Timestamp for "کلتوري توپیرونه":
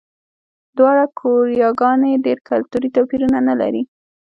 2.49-3.39